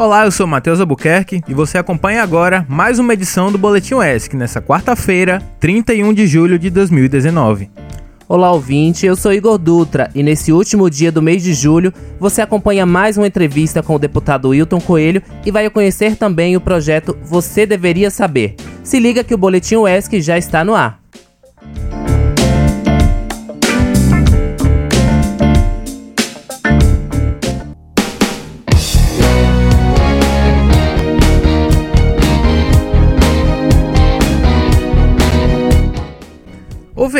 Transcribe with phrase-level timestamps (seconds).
[0.00, 4.34] Olá, eu sou Matheus Albuquerque e você acompanha agora mais uma edição do Boletim ESC
[4.34, 7.70] nessa quarta-feira, 31 de julho de 2019.
[8.26, 12.40] Olá, ouvinte, eu sou Igor Dutra e nesse último dia do mês de julho você
[12.40, 17.14] acompanha mais uma entrevista com o deputado Wilton Coelho e vai conhecer também o projeto
[17.22, 18.54] Você Deveria Saber.
[18.82, 20.99] Se liga que o Boletim ESC já está no ar.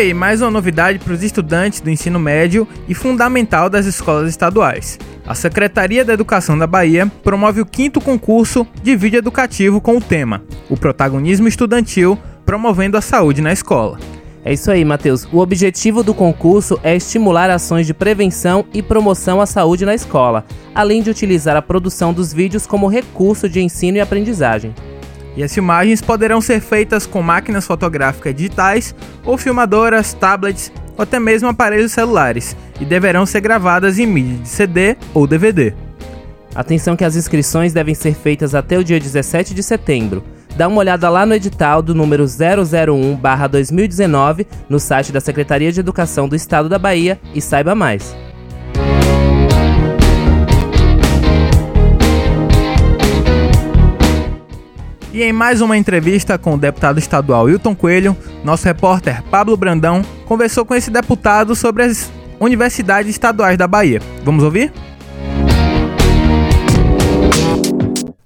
[0.00, 4.98] Aí mais uma novidade para os estudantes do ensino médio e fundamental das escolas estaduais.
[5.26, 10.00] A Secretaria da Educação da Bahia promove o quinto concurso de vídeo educativo com o
[10.00, 13.98] tema O Protagonismo Estudantil Promovendo a Saúde na Escola.
[14.42, 15.28] É isso aí, Matheus.
[15.30, 20.46] O objetivo do concurso é estimular ações de prevenção e promoção à saúde na escola,
[20.74, 24.74] além de utilizar a produção dos vídeos como recurso de ensino e aprendizagem.
[25.36, 31.20] E as filmagens poderão ser feitas com máquinas fotográficas digitais ou filmadoras, tablets ou até
[31.20, 35.73] mesmo aparelhos celulares e deverão ser gravadas em mídia de CD ou DVD.
[36.54, 40.23] Atenção que as inscrições devem ser feitas até o dia 17 de setembro.
[40.56, 46.28] Dá uma olhada lá no edital do número 001/2019 no site da Secretaria de Educação
[46.28, 48.16] do Estado da Bahia e saiba mais.
[55.21, 60.01] E em mais uma entrevista com o deputado estadual Hilton Coelho, nosso repórter Pablo Brandão
[60.24, 64.00] conversou com esse deputado sobre as universidades estaduais da Bahia.
[64.25, 64.72] Vamos ouvir?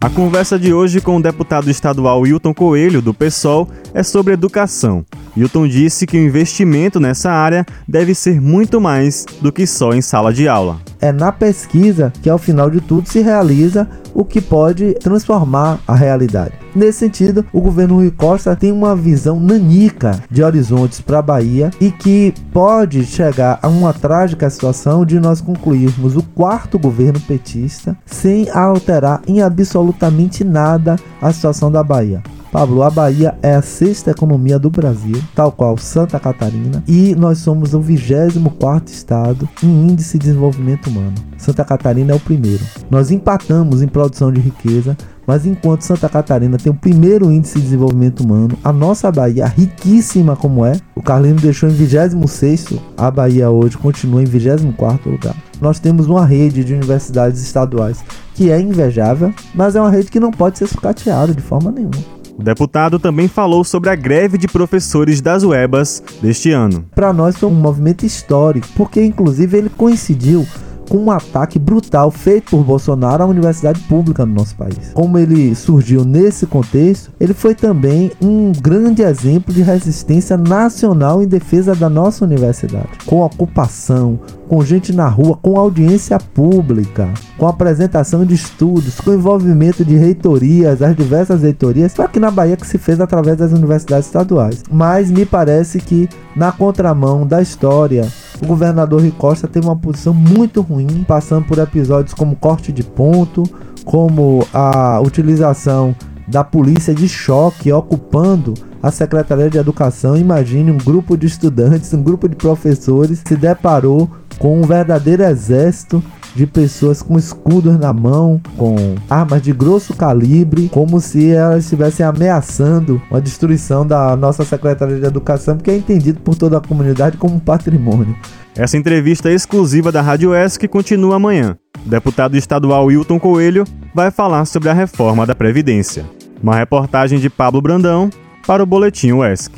[0.00, 5.05] A conversa de hoje com o deputado estadual Hilton Coelho, do PSOL, é sobre educação.
[5.37, 10.00] Hilton disse que o investimento nessa área deve ser muito mais do que só em
[10.00, 10.78] sala de aula.
[11.00, 15.94] É na pesquisa que, ao final de tudo, se realiza o que pode transformar a
[15.97, 16.63] realidade.
[16.75, 21.71] Nesse sentido, o governo Rui Costa tem uma visão nanica de horizontes para a Bahia
[21.81, 27.97] e que pode chegar a uma trágica situação de nós concluirmos o quarto governo petista
[28.05, 32.21] sem alterar em absolutamente nada a situação da Bahia.
[32.55, 37.39] Pablo, a Bahia é a sexta economia do Brasil, tal qual Santa Catarina, e nós
[37.39, 41.15] somos o 24 estado em índice de desenvolvimento humano.
[41.37, 42.62] Santa Catarina é o primeiro.
[42.89, 44.97] Nós empatamos em produção de riqueza,
[45.27, 50.37] mas enquanto Santa Catarina tem o primeiro índice de desenvolvimento humano, a nossa Bahia, riquíssima
[50.37, 55.35] como é, o Carlino deixou em 26 a Bahia hoje continua em 24 lugar.
[55.61, 58.05] Nós temos uma rede de universidades estaduais
[58.35, 62.25] que é invejável, mas é uma rede que não pode ser sucateada de forma nenhuma.
[62.37, 66.85] O deputado também falou sobre a greve de professores das UEBAs deste ano.
[66.93, 70.45] Para nós foi um movimento histórico, porque inclusive ele coincidiu
[70.89, 74.93] com um ataque brutal feito por Bolsonaro à universidade pública no nosso país.
[74.93, 81.27] Como ele surgiu nesse contexto, ele foi também um grande exemplo de resistência nacional em
[81.27, 84.19] defesa da nossa universidade, com ocupação,
[84.49, 87.09] com gente na rua, com audiência pública,
[87.39, 92.56] com apresentação de estudos, com envolvimento de reitorias, as diversas reitorias, só que na Bahia
[92.56, 94.62] que se fez através das universidades estaduais.
[94.71, 98.06] Mas me parece que na contramão da história,
[98.43, 102.83] o governador Rui Costa teve uma posição muito ruim, passando por episódios como corte de
[102.83, 103.45] ponto,
[103.84, 105.95] como a utilização
[106.27, 110.17] da polícia de choque ocupando a Secretaria de Educação.
[110.17, 116.03] Imagine um grupo de estudantes, um grupo de professores se deparou com um verdadeiro exército
[116.34, 118.77] de pessoas com escudos na mão, com
[119.09, 125.06] armas de grosso calibre, como se elas estivessem ameaçando a destruição da nossa Secretaria de
[125.06, 128.17] Educação, que é entendido por toda a comunidade como um patrimônio.
[128.56, 131.56] Essa entrevista exclusiva da Rádio ESC continua amanhã.
[131.84, 136.05] O deputado estadual Wilton Coelho vai falar sobre a reforma da Previdência.
[136.43, 138.11] Uma reportagem de Pablo Brandão
[138.47, 139.50] para o Boletim ESC.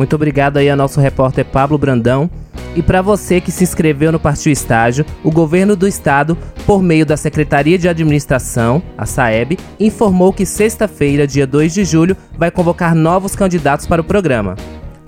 [0.00, 2.30] Muito obrigado aí ao nosso repórter Pablo Brandão.
[2.74, 7.04] E para você que se inscreveu no Partiu Estágio, o governo do estado, por meio
[7.04, 12.94] da Secretaria de Administração, a SAEB, informou que sexta-feira, dia 2 de julho, vai convocar
[12.94, 14.56] novos candidatos para o programa.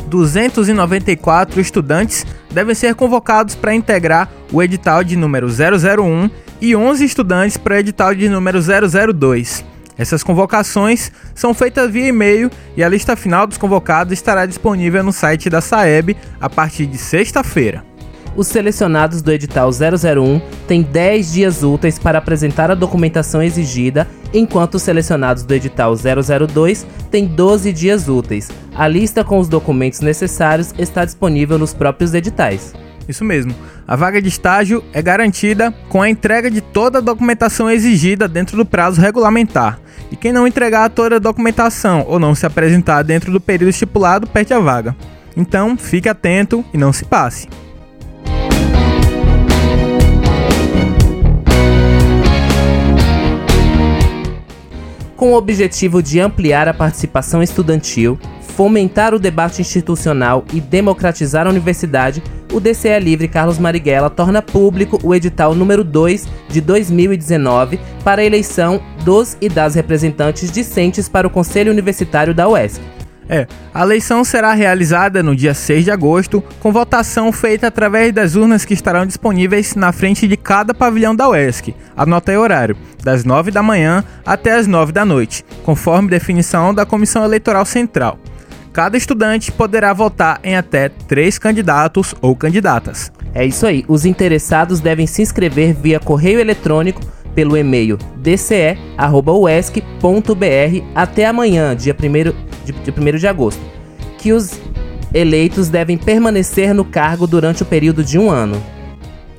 [0.08, 6.28] 294 estudantes devem ser convocados para integrar o edital de número 001
[6.60, 9.71] e 11 estudantes para o edital de número 002.
[10.02, 15.12] Essas convocações são feitas via e-mail e a lista final dos convocados estará disponível no
[15.12, 17.84] site da SAEB a partir de sexta-feira.
[18.34, 24.74] Os selecionados do edital 001 têm 10 dias úteis para apresentar a documentação exigida enquanto
[24.74, 28.50] os selecionados do edital 002 têm 12 dias úteis.
[28.74, 32.74] A lista com os documentos necessários está disponível nos próprios editais.
[33.08, 33.54] Isso mesmo.
[33.86, 38.56] A vaga de estágio é garantida com a entrega de toda a documentação exigida dentro
[38.56, 39.80] do prazo regulamentar.
[40.10, 44.26] E quem não entregar toda a documentação ou não se apresentar dentro do período estipulado
[44.26, 44.94] perde a vaga.
[45.36, 47.48] Então, fique atento e não se passe.
[55.16, 58.18] Com o objetivo de ampliar a participação estudantil,
[58.56, 62.22] fomentar o debate institucional e democratizar a universidade,
[62.52, 68.24] o DCE Livre Carlos Marighella torna público o edital número 2 de 2019 para a
[68.24, 72.80] eleição dos e das representantes discentes para o Conselho Universitário da UESC.
[73.28, 78.34] É, a eleição será realizada no dia 6 de agosto, com votação feita através das
[78.34, 81.74] urnas que estarão disponíveis na frente de cada pavilhão da UESC.
[81.96, 86.74] Anota aí o horário, das 9 da manhã até as 9 da noite, conforme definição
[86.74, 88.18] da Comissão Eleitoral Central.
[88.72, 93.12] Cada estudante poderá votar em até três candidatos ou candidatas.
[93.34, 97.02] É isso aí, os interessados devem se inscrever via correio eletrônico
[97.34, 98.76] pelo e-mail dce.uesc.br
[100.94, 102.12] até amanhã, dia 1
[102.64, 103.60] de, dia 1 de agosto,
[104.18, 104.58] que os
[105.12, 108.62] eleitos devem permanecer no cargo durante o período de um ano.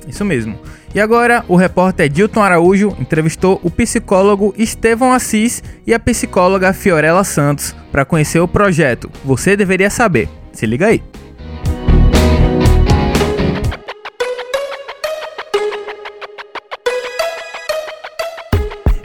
[0.06, 0.58] Isso mesmo.
[0.94, 7.24] E agora, o repórter Dilton Araújo entrevistou o psicólogo Estevão Assis e a psicóloga Fiorella
[7.24, 10.28] Santos para conhecer o projeto Você Deveria Saber.
[10.52, 11.02] Se liga aí.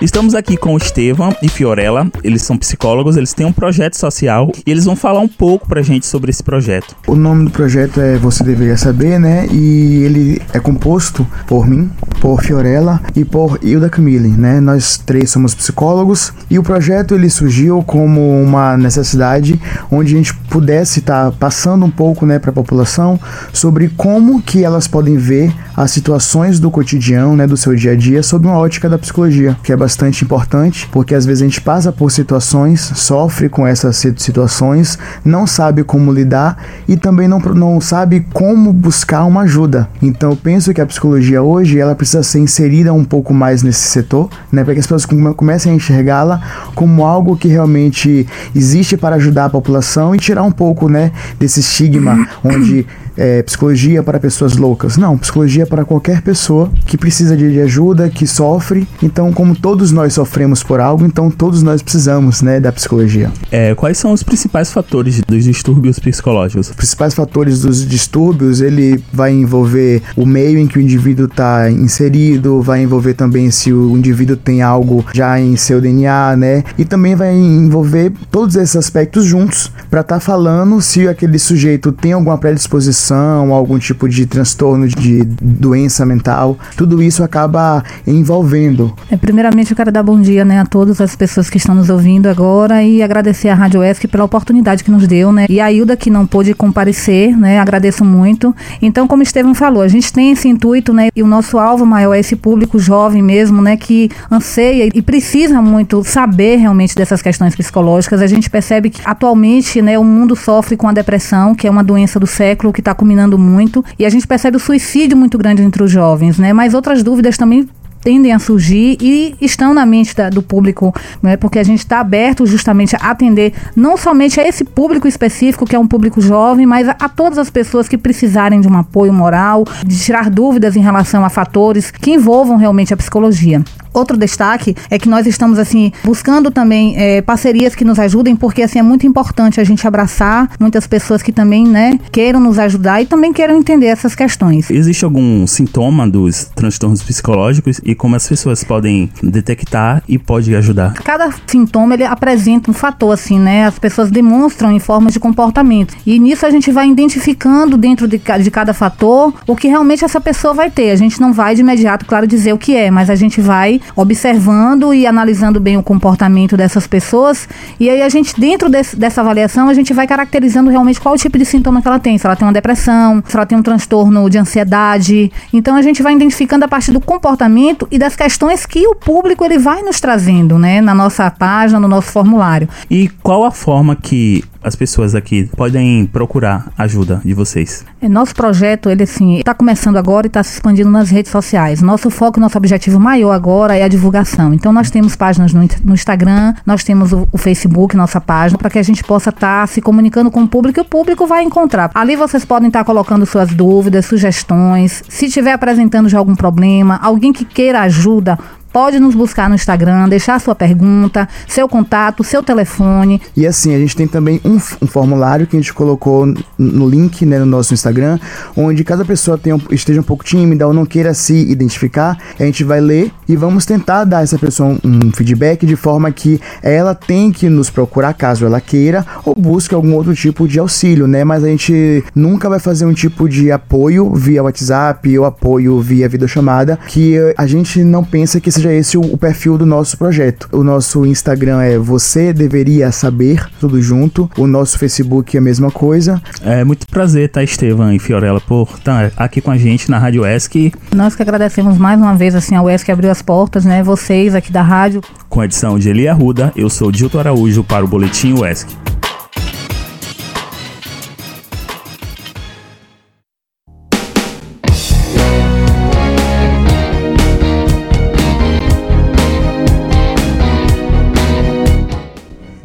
[0.01, 4.49] Estamos aqui com o Estevam e Fiorella, eles são psicólogos, eles têm um projeto social
[4.65, 6.95] e eles vão falar um pouco pra gente sobre esse projeto.
[7.05, 9.45] O nome do projeto é Você Deveria Saber, né?
[9.51, 11.91] E ele é composto por mim,
[12.21, 14.61] por Fiorella e por Hilda Camille, né?
[14.61, 19.59] Nós três somos psicólogos e o projeto ele surgiu como uma necessidade
[19.91, 23.19] onde a gente pudesse estar tá passando um pouco, né, para a população
[23.51, 27.95] sobre como que elas podem ver as situações do cotidiano, né, do seu dia a
[27.95, 31.45] dia sob uma ótica da psicologia, que é bastante bastante importante, porque às vezes a
[31.45, 37.39] gente passa por situações, sofre com essas situações, não sabe como lidar e também não,
[37.39, 39.89] não sabe como buscar uma ajuda.
[39.99, 43.87] Então eu penso que a psicologia hoje ela precisa ser inserida um pouco mais nesse
[43.87, 46.39] setor, né, para que as pessoas comecem a enxergá-la
[46.75, 51.61] como algo que realmente existe para ajudar a população e tirar um pouco, né, desse
[51.61, 52.85] estigma onde
[53.19, 54.95] é, psicologia para pessoas loucas.
[54.95, 58.87] Não, psicologia para qualquer pessoa que precisa de ajuda, que sofre.
[59.03, 63.29] Então, como todos nós sofremos por algo, então todos nós precisamos, né, da psicologia.
[63.51, 66.69] É, quais são os principais fatores dos distúrbios psicológicos?
[66.69, 71.69] Os principais fatores dos distúrbios, ele vai envolver o meio em que o indivíduo está
[71.69, 76.63] inserido, vai envolver também se o indivíduo tem algo já em seu DNA, né?
[76.77, 81.91] E também vai envolver todos esses aspectos juntos para estar tá falando se aquele sujeito
[81.91, 88.93] tem alguma predisposição depressão, algum tipo de transtorno de doença mental, tudo isso acaba envolvendo.
[89.09, 91.89] É, primeiramente, eu quero dar bom dia né, a todas as pessoas que estão nos
[91.89, 95.45] ouvindo agora e agradecer à Rádio ESC pela oportunidade que nos deu, né?
[95.49, 97.59] E a Hilda que não pôde comparecer, né?
[97.59, 98.55] Agradeço muito.
[98.81, 101.09] Então, como o Estevam falou, a gente tem esse intuito, né?
[101.15, 103.75] E o nosso alvo maior é esse público jovem mesmo, né?
[103.75, 108.21] Que anseia e precisa muito saber realmente dessas questões psicológicas.
[108.21, 109.97] A gente percebe que atualmente, né?
[109.97, 113.39] O mundo sofre com a depressão, que é uma doença do século que está culminando
[113.39, 116.51] muito e a gente percebe o suicídio muito grande entre os jovens, né?
[116.51, 117.65] Mas outras dúvidas também
[118.01, 121.37] tendem a surgir e estão na mente da, do público, né?
[121.37, 125.75] porque a gente está aberto justamente a atender não somente a esse público específico, que
[125.75, 129.13] é um público jovem, mas a, a, todas as pessoas que precisarem de um apoio
[129.13, 133.61] moral, de tirar dúvidas em relação a fatores que envolvam realmente a psicologia.
[133.93, 138.61] Outro destaque é que nós estamos assim buscando também é, parcerias que nos ajudem, porque
[138.61, 143.01] assim é muito importante a gente abraçar muitas pessoas que também, né, queiram nos ajudar
[143.01, 144.69] e também queiram entender essas questões.
[144.69, 150.93] Existe algum sintoma dos transtornos psicológicos e como as pessoas podem detectar e pode ajudar?
[150.93, 153.65] Cada sintoma ele apresenta um fator assim, né?
[153.65, 158.21] As pessoas demonstram em formas de comportamento e nisso a gente vai identificando dentro de,
[158.41, 160.91] de cada fator o que realmente essa pessoa vai ter.
[160.91, 163.78] A gente não vai de imediato, claro, dizer o que é, mas a gente vai
[163.95, 167.47] observando e analisando bem o comportamento dessas pessoas.
[167.79, 171.17] E aí a gente, dentro desse, dessa avaliação, a gente vai caracterizando realmente qual o
[171.17, 172.17] tipo de sintoma que ela tem.
[172.17, 175.31] Se ela tem uma depressão, se ela tem um transtorno de ansiedade.
[175.53, 179.43] Então a gente vai identificando a partir do comportamento e das questões que o público
[179.43, 182.67] ele vai nos trazendo, né, na nossa página, no nosso formulário.
[182.89, 187.85] E qual a forma que as pessoas aqui podem procurar ajuda de vocês?
[188.01, 191.81] É, nosso projeto, ele assim, está começando agora e está se expandindo nas redes sociais.
[191.81, 194.53] Nosso foco, nosso objetivo maior agora melhor aí a divulgação.
[194.53, 198.69] Então nós temos páginas no, no Instagram, nós temos o, o, Facebook, nossa página, para
[198.69, 201.43] que a gente possa estar tá se comunicando com o público e o público vai
[201.43, 201.91] encontrar.
[201.93, 205.03] Ali vocês podem estar tá colocando suas dúvidas, sugestões.
[205.07, 208.37] Se estiver apresentando já algum problema, alguém que queira ajuda,
[208.71, 213.19] Pode nos buscar no Instagram, deixar sua pergunta, seu contato, seu telefone.
[213.35, 217.25] E assim, a gente tem também um, um formulário que a gente colocou no link
[217.25, 218.19] né, no nosso Instagram,
[218.55, 219.39] onde cada pessoa
[219.71, 223.63] esteja um pouco tímida ou não queira se identificar, a gente vai ler e vamos
[223.63, 228.13] tentar dar a essa pessoa um, feedback de forma que ela tem que nos procurar
[228.13, 231.23] caso ela queira ou busque algum outro tipo de auxílio, né?
[231.23, 236.09] Mas a gente nunca vai fazer um tipo de apoio via WhatsApp ou apoio via
[236.09, 240.49] videochamada que a gente não pensa que seja esse o, perfil do nosso projeto.
[240.51, 244.29] O nosso Instagram é Você Deveria Saber, tudo junto.
[244.37, 246.19] O nosso Facebook é a mesma coisa.
[246.41, 249.99] É muito prazer, tá, Estevam e Fiorella, por estar tá aqui com a gente na
[249.99, 250.71] Rádio ESC.
[250.95, 253.83] Nós que agradecemos mais uma vez, assim, a ESC abriu as portas, né?
[253.83, 255.01] Vocês aqui da rádio.
[255.27, 258.67] Com a edição de Eli Arruda, eu sou Dilton Araújo para o Boletim ESC.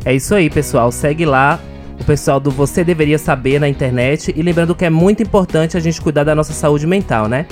[0.04, 0.92] É isso aí, pessoal.
[0.92, 1.58] Segue lá
[1.98, 4.32] o pessoal do Você Deveria Saber na internet.
[4.36, 7.46] E lembrando que é muito importante a gente cuidar da nossa saúde mental, né?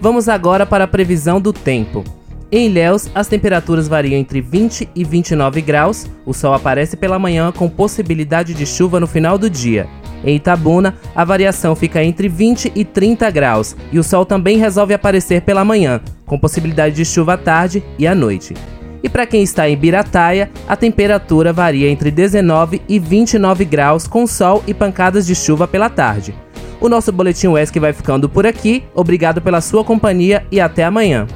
[0.00, 2.02] Vamos agora para a previsão do tempo.
[2.50, 6.06] Em Ilhéus, as temperaturas variam entre 20 e 29 graus.
[6.24, 9.86] O sol aparece pela manhã com possibilidade de chuva no final do dia.
[10.24, 14.94] Em Itabuna, a variação fica entre 20 e 30 graus e o sol também resolve
[14.94, 18.54] aparecer pela manhã, com possibilidade de chuva à tarde e à noite.
[19.02, 24.26] E para quem está em Birataia, a temperatura varia entre 19 e 29 graus, com
[24.26, 26.34] sol e pancadas de chuva pela tarde.
[26.80, 28.84] O nosso Boletim UESC vai ficando por aqui.
[28.94, 31.26] Obrigado pela sua companhia e até amanhã.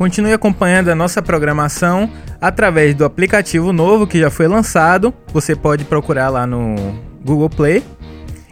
[0.00, 5.12] Continue acompanhando a nossa programação através do aplicativo novo que já foi lançado.
[5.30, 6.74] Você pode procurar lá no
[7.22, 7.84] Google Play.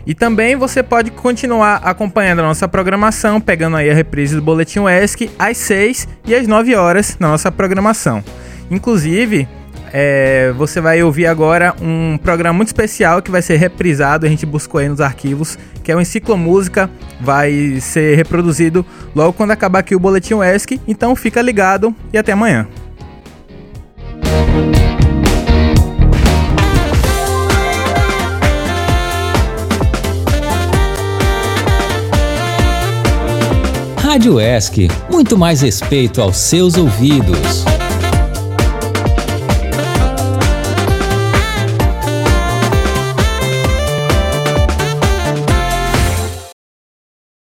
[0.07, 4.81] E também você pode continuar acompanhando a nossa programação, pegando aí a reprise do Boletim
[4.81, 8.23] UESC às 6 e às 9 horas na nossa programação.
[8.71, 9.49] Inclusive,
[9.93, 14.45] é, você vai ouvir agora um programa muito especial que vai ser reprisado, a gente
[14.45, 16.91] buscou aí nos arquivos, que é o Enciclomúsica,
[17.21, 22.33] vai ser reproduzido logo quando acabar aqui o Boletim ESC, então fica ligado e até
[22.33, 22.67] amanhã.
[34.19, 37.78] Rádio ESC, muito mais respeito aos seus ouvidos.